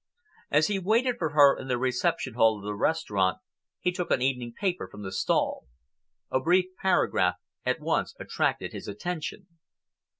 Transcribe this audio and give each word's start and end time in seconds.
As 0.49 0.65
he 0.65 0.79
waited 0.79 1.17
for 1.19 1.29
her 1.33 1.55
in 1.55 1.67
the 1.67 1.77
reception 1.77 2.33
hall 2.33 2.57
of 2.57 2.63
the 2.63 2.73
restaurant, 2.73 3.37
he 3.79 3.91
took 3.91 4.09
an 4.09 4.19
evening 4.19 4.51
paper 4.51 4.87
from 4.87 5.03
the 5.03 5.11
stall. 5.11 5.67
A 6.31 6.39
brief 6.39 6.75
paragraph 6.75 7.35
at 7.67 7.79
once 7.79 8.15
attracted 8.19 8.71
his 8.73 8.87
attention. 8.87 9.45